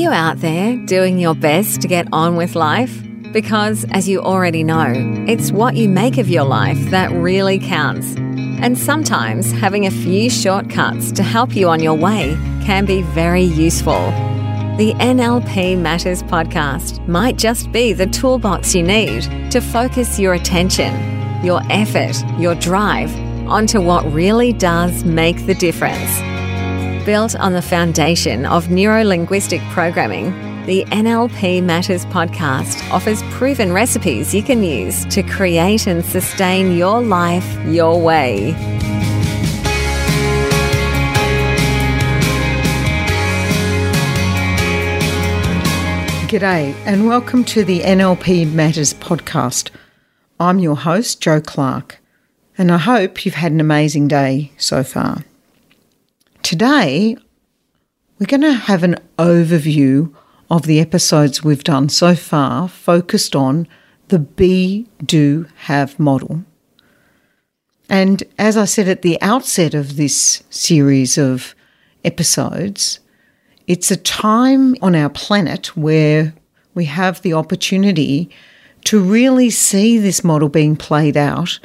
[0.00, 3.02] you out there doing your best to get on with life?
[3.32, 4.92] Because, as you already know,
[5.28, 8.14] it's what you make of your life that really counts.
[8.16, 13.42] And sometimes having a few shortcuts to help you on your way can be very
[13.42, 14.00] useful.
[14.78, 20.94] The NLP Matters podcast might just be the toolbox you need to focus your attention,
[21.44, 23.14] your effort, your drive
[23.46, 26.29] onto what really does make the difference.
[27.06, 30.32] Built on the foundation of neurolinguistic programming,
[30.66, 37.00] the NLP Matters podcast offers proven recipes you can use to create and sustain your
[37.00, 38.52] life your way.
[46.28, 49.70] G'day, and welcome to the NLP Matters podcast.
[50.38, 51.98] I'm your host, Jo Clark,
[52.58, 55.24] and I hope you've had an amazing day so far.
[56.50, 57.16] Today,
[58.18, 60.12] we're going to have an overview
[60.50, 63.68] of the episodes we've done so far focused on
[64.08, 66.44] the be, do, have model.
[67.88, 71.54] And as I said at the outset of this series of
[72.04, 72.98] episodes,
[73.68, 76.34] it's a time on our planet where
[76.74, 78.28] we have the opportunity
[78.86, 81.60] to really see this model being played out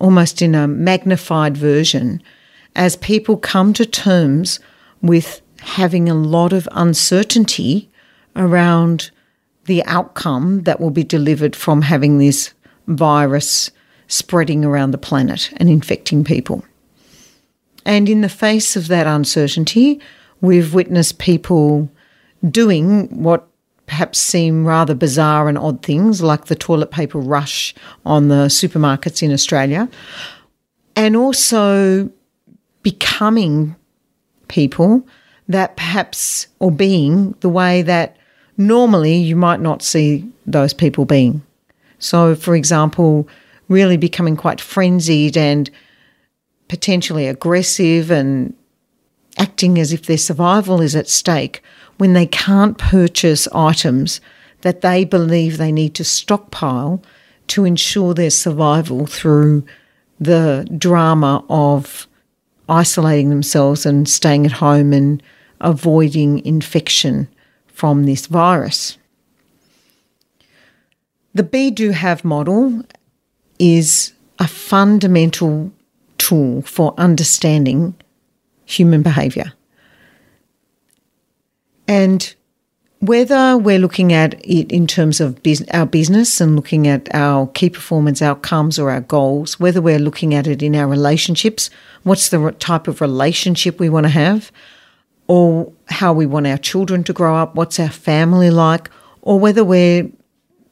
[0.00, 2.20] almost in a magnified version
[2.74, 4.60] as people come to terms
[5.02, 7.90] with having a lot of uncertainty
[8.36, 9.10] around
[9.66, 12.52] the outcome that will be delivered from having this
[12.86, 13.70] virus
[14.08, 16.64] spreading around the planet and infecting people.
[17.86, 20.00] And in the face of that uncertainty,
[20.40, 21.90] we've witnessed people
[22.50, 23.48] doing what
[23.86, 29.22] perhaps seem rather bizarre and odd things, like the toilet paper rush on the supermarkets
[29.22, 29.88] in Australia,
[30.96, 32.10] and also
[32.84, 33.74] becoming
[34.46, 35.04] people
[35.48, 38.16] that perhaps, or being the way that
[38.56, 41.42] normally you might not see those people being.
[41.98, 43.28] So, for example,
[43.68, 45.68] really becoming quite frenzied and
[46.68, 48.54] potentially aggressive and
[49.38, 51.62] acting as if their survival is at stake
[51.98, 54.20] when they can't purchase items
[54.60, 57.02] that they believe they need to stockpile
[57.46, 59.64] to ensure their survival through
[60.20, 62.06] the drama of
[62.68, 65.22] isolating themselves and staying at home and
[65.60, 67.28] avoiding infection
[67.66, 68.98] from this virus.
[71.34, 72.82] The Be Do Have model
[73.58, 75.72] is a fundamental
[76.18, 77.94] tool for understanding
[78.64, 79.52] human behaviour.
[81.86, 82.34] And
[83.00, 85.38] whether we're looking at it in terms of
[85.72, 90.34] our business and looking at our key performance outcomes or our goals, whether we're looking
[90.34, 91.68] at it in our relationships,
[92.02, 94.50] what's the type of relationship we want to have,
[95.26, 98.88] or how we want our children to grow up, what's our family like,
[99.22, 100.08] or whether we're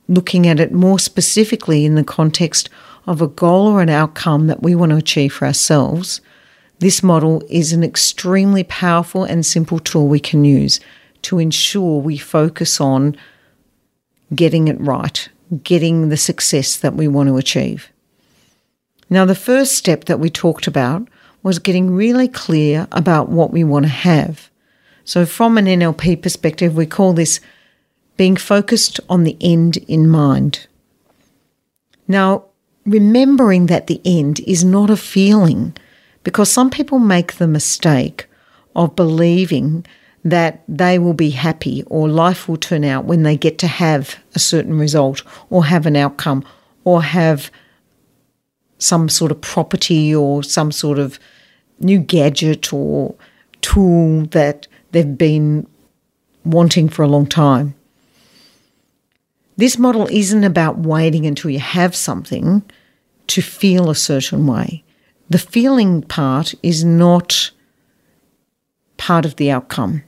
[0.09, 2.69] looking at it more specifically in the context
[3.07, 6.21] of a goal or an outcome that we want to achieve for ourselves,
[6.79, 10.81] this model is an extremely powerful and simple tool we can use
[11.23, 13.17] to ensure we focus on
[14.35, 15.29] getting it right,
[15.63, 17.91] getting the success that we want to achieve.
[19.11, 21.09] Now, the first step that we talked about
[21.43, 24.51] was getting really clear about what we want to have.
[25.05, 27.41] So, from an NLP perspective, we call this
[28.17, 30.67] being focused on the end in mind.
[32.07, 32.45] Now,
[32.87, 35.77] remembering that the end is not a feeling,
[36.25, 38.27] because some people make the mistake
[38.75, 39.85] of believing
[40.25, 44.19] that they will be happy or life will turn out when they get to have
[44.35, 46.45] a certain result or have an outcome
[46.85, 47.51] or have
[48.79, 51.19] some sort of property or some sort of
[51.81, 53.15] new gadget or
[53.61, 55.67] tool that they've been
[56.45, 57.75] wanting for a long time.
[59.57, 62.63] This model isn't about waiting until you have something
[63.29, 64.83] to feel a certain way.
[65.31, 67.51] The feeling part is not
[68.97, 70.03] part of the outcome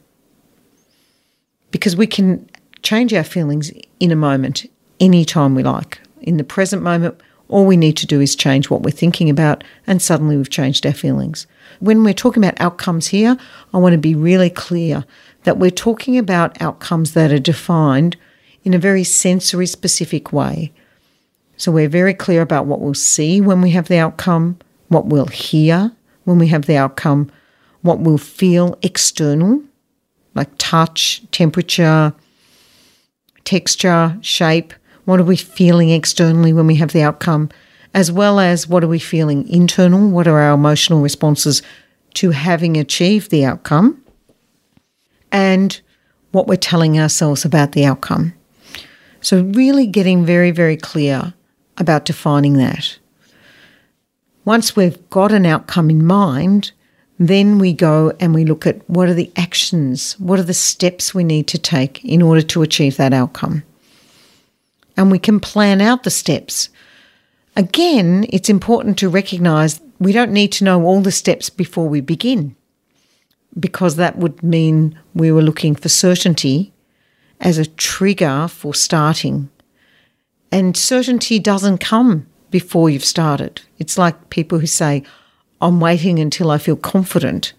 [1.75, 2.49] because we can
[2.85, 4.65] change our feelings in a moment,
[5.01, 6.01] anytime we like.
[6.21, 9.65] In the present moment, all we need to do is change what we're thinking about,
[9.85, 11.49] and suddenly we've changed our feelings.
[11.81, 13.37] When we're talking about outcomes here,
[13.73, 15.05] I want to be really clear
[15.43, 18.17] that we're talking about outcomes that are defined
[18.63, 20.73] in a very sensory specific way.
[21.57, 24.61] So we're very clear about what we'll see when we have the outcome,
[24.91, 25.91] what we'll hear
[26.23, 27.33] when we have the outcome,
[27.83, 29.65] what we'll feel external,
[30.35, 32.13] like touch, temperature,
[33.45, 34.73] texture, shape.
[35.05, 37.51] What are we feeling externally when we have the outcome?
[37.93, 40.09] As well as what are we feeling internal?
[40.09, 41.63] What are our emotional responses
[42.15, 44.03] to having achieved the outcome?
[45.31, 45.81] And
[46.33, 48.35] what we're telling ourselves about the outcome.
[49.21, 51.33] So, really getting very, very clear
[51.79, 52.99] about defining that.
[54.45, 56.73] Once we've got an outcome in mind,
[57.19, 61.15] then we go and we look at what are the actions, what are the steps
[61.15, 63.63] we need to take in order to achieve that outcome.
[64.97, 66.69] And we can plan out the steps.
[67.57, 72.01] Again, it's important to recognize we don't need to know all the steps before we
[72.01, 72.57] begin,
[73.59, 76.73] because that would mean we were looking for certainty
[77.41, 79.51] as a trigger for starting.
[80.51, 83.63] And certainty doesn't come before you've started.
[83.79, 85.05] It's like people who say,
[85.65, 87.55] I'm waiting until I feel confident.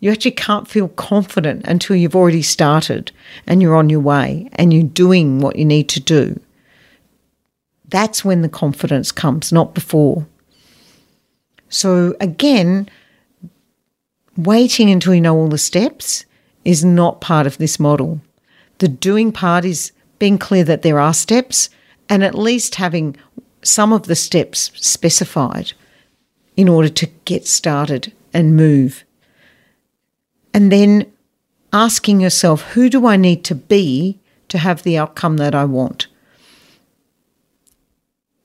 [0.00, 3.12] You actually can't feel confident until you've already started
[3.46, 6.40] and you're on your way and you're doing what you need to do.
[7.86, 10.26] That's when the confidence comes, not before.
[11.68, 12.88] So, again,
[14.34, 16.24] waiting until you know all the steps
[16.64, 18.22] is not part of this model.
[18.78, 21.68] The doing part is being clear that there are steps
[22.08, 23.14] and at least having
[23.62, 25.74] some of the steps specified
[26.56, 29.04] in order to get started and move.
[30.54, 31.10] And then
[31.72, 34.18] asking yourself, who do I need to be
[34.48, 36.06] to have the outcome that I want?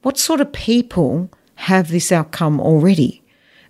[0.01, 3.21] What sort of people have this outcome already?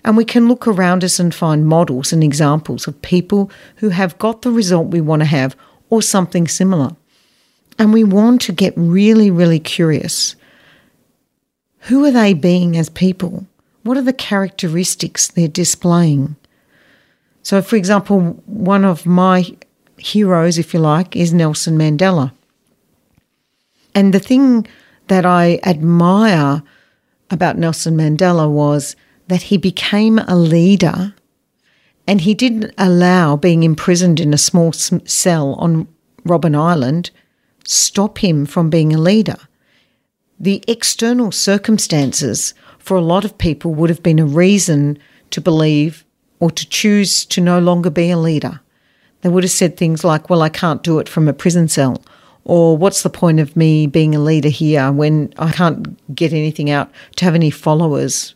[0.04, 4.18] And we can look around us and find models and examples of people who have
[4.20, 5.56] got the result we want to have
[5.90, 6.96] or something similar.
[7.80, 10.36] And we want to get really, really curious
[11.82, 13.46] who are they being as people?
[13.88, 16.36] What are the characteristics they're displaying?
[17.42, 19.56] So, for example, one of my
[19.98, 22.34] heroes, if you like, is Nelson Mandela.
[23.96, 24.68] And the thing
[25.08, 26.64] that I admire
[27.32, 28.98] about Nelson Mandela was
[29.30, 31.14] that he became a leader
[32.06, 35.88] and he didn't allow being imprisoned in a small cell on
[36.26, 37.12] Robben Island
[37.64, 39.38] stop him from being a leader
[40.40, 42.54] the external circumstances
[42.88, 44.98] for a lot of people would have been a reason
[45.30, 46.06] to believe
[46.40, 48.62] or to choose to no longer be a leader.
[49.22, 52.02] They would have said things like, Well, I can't do it from a prison cell.
[52.46, 56.70] Or what's the point of me being a leader here when I can't get anything
[56.70, 58.36] out to have any followers?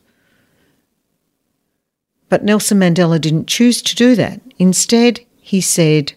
[2.28, 4.42] But Nelson Mandela didn't choose to do that.
[4.60, 6.12] Instead, he said,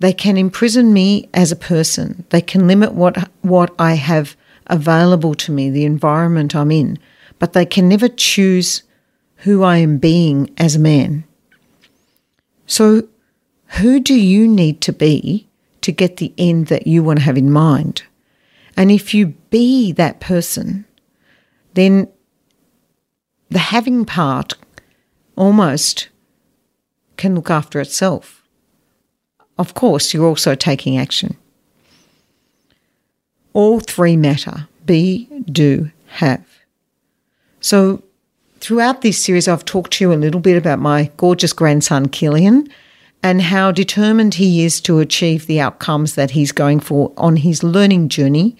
[0.00, 2.24] they can imprison me as a person.
[2.30, 4.34] They can limit what what I have
[4.70, 6.98] available to me, the environment I'm in,
[7.38, 8.82] but they can never choose
[9.36, 11.24] who I am being as a man.
[12.66, 13.08] So,
[13.78, 15.48] who do you need to be
[15.80, 18.02] to get the end that you want to have in mind?
[18.76, 20.84] And if you be that person,
[21.74, 22.08] then
[23.48, 24.54] the having part
[25.36, 26.08] almost
[27.16, 28.40] can look after itself
[29.60, 31.36] of course, you're also taking action.
[33.52, 36.44] All three matter be, do, have.
[37.60, 38.02] So,
[38.60, 42.68] throughout this series, I've talked to you a little bit about my gorgeous grandson, Killian,
[43.22, 47.62] and how determined he is to achieve the outcomes that he's going for on his
[47.62, 48.56] learning journey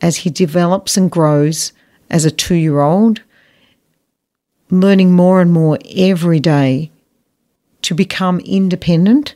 [0.00, 1.72] as he develops and grows
[2.08, 3.22] as a two year old,
[4.70, 6.90] learning more and more every day
[7.82, 9.34] to become independent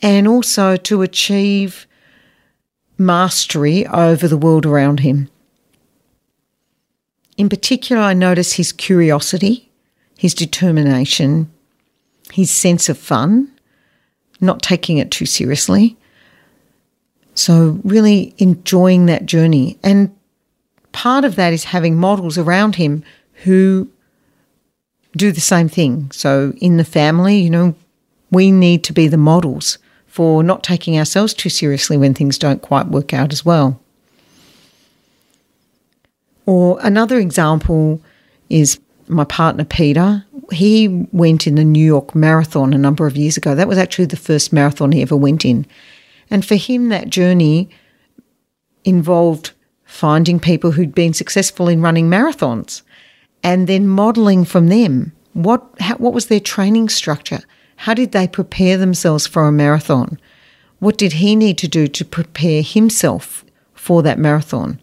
[0.00, 1.86] and also to achieve
[2.98, 5.28] mastery over the world around him.
[7.36, 9.70] In particular, I notice his curiosity,
[10.18, 11.50] his determination,
[12.32, 13.50] his sense of fun,
[14.40, 15.96] not taking it too seriously.
[17.34, 19.78] So, really enjoying that journey.
[19.82, 20.14] And
[20.92, 23.02] part of that is having models around him
[23.44, 23.90] who
[25.16, 26.10] do the same thing.
[26.10, 27.74] So, in the family, you know,
[28.30, 29.78] we need to be the models
[30.12, 33.80] for not taking ourselves too seriously when things don't quite work out as well.
[36.44, 37.98] Or another example
[38.50, 38.78] is
[39.08, 40.26] my partner Peter.
[40.50, 43.54] He went in the New York Marathon a number of years ago.
[43.54, 45.64] That was actually the first marathon he ever went in.
[46.28, 47.70] And for him, that journey
[48.84, 49.52] involved
[49.86, 52.82] finding people who'd been successful in running marathons
[53.42, 55.12] and then modeling from them.
[55.32, 57.40] What, how, what was their training structure?
[57.82, 60.20] How did they prepare themselves for a marathon?
[60.78, 64.80] What did he need to do to prepare himself for that marathon?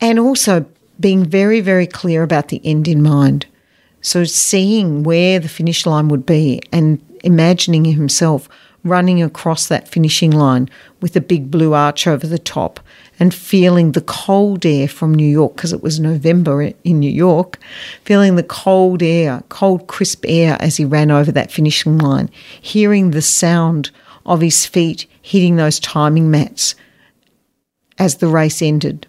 [0.00, 0.66] And also
[0.98, 3.46] being very, very clear about the end in mind.
[4.00, 8.48] So seeing where the finish line would be and imagining himself
[8.84, 10.68] running across that finishing line
[11.00, 12.78] with a big blue arch over the top
[13.18, 17.58] and feeling the cold air from New York, because it was November in New York,
[18.04, 23.10] feeling the cold air, cold, crisp air as he ran over that finishing line, hearing
[23.10, 23.90] the sound
[24.26, 26.74] of his feet hitting those timing mats
[27.98, 29.06] as the race ended.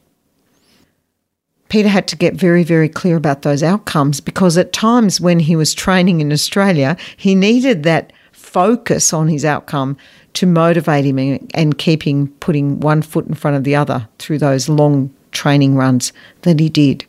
[1.67, 5.55] Peter had to get very, very clear about those outcomes because at times when he
[5.55, 8.13] was training in Australia, he needed that
[8.55, 9.97] focus on his outcome
[10.31, 11.19] to motivate him
[11.53, 15.75] and keep him putting one foot in front of the other through those long training
[15.75, 17.03] runs that he did.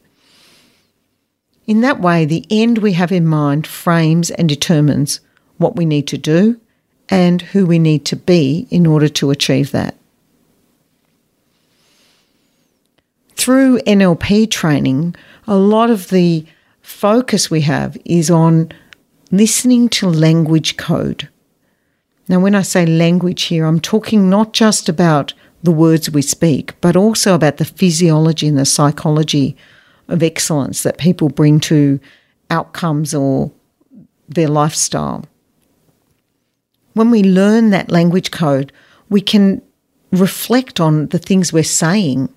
[1.68, 5.20] In that way, the end we have in mind frames and determines
[5.58, 6.60] what we need to do
[7.08, 9.94] and who we need to be in order to achieve that.
[13.36, 15.14] Through NLP training,
[15.46, 16.44] a lot of the
[16.82, 18.72] focus we have is on
[19.30, 21.28] listening to language code.
[22.28, 26.78] Now, when I say language here, I'm talking not just about the words we speak,
[26.80, 29.56] but also about the physiology and the psychology
[30.08, 32.00] of excellence that people bring to
[32.50, 33.52] outcomes or
[34.28, 35.24] their lifestyle.
[36.94, 38.72] When we learn that language code,
[39.08, 39.62] we can
[40.12, 42.28] reflect on the things we're saying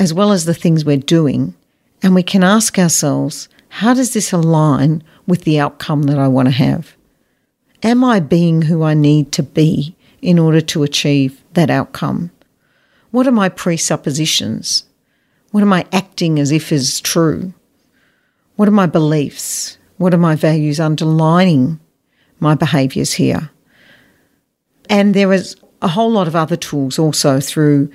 [0.00, 1.54] as well as the things we're doing,
[2.02, 6.46] and we can ask ourselves, how does this align with the outcome that I want
[6.46, 6.96] to have?
[7.82, 12.30] Am I being who I need to be in order to achieve that outcome?
[13.10, 14.84] What are my presuppositions?
[15.52, 17.54] What am I acting as if is true?
[18.56, 19.78] What are my beliefs?
[19.96, 21.78] What are my values underlining
[22.40, 23.50] my behaviours here?
[24.90, 27.90] And there is a whole lot of other tools also through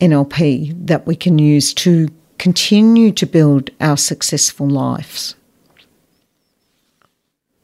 [0.00, 5.36] NLP that we can use to continue to build our successful lives.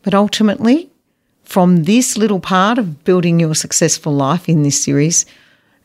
[0.02, 0.89] But ultimately,
[1.50, 5.26] from this little part of building your successful life in this series,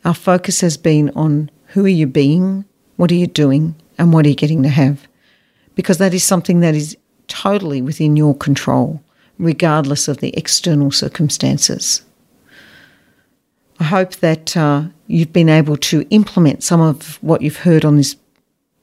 [0.06, 2.64] our focus has been on who are you being,
[2.98, 5.08] what are you doing, and what are you getting to have?
[5.74, 6.96] Because that is something that is
[7.28, 9.02] totally within your control,
[9.40, 12.04] regardless of the external circumstances.
[13.80, 17.98] I hope that uh, you've been able to implement some of what you've heard on
[17.98, 18.16] this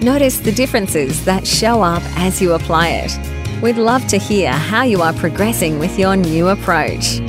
[0.00, 3.62] Notice the differences that show up as you apply it.
[3.62, 7.20] We'd love to hear how you are progressing with your new approach.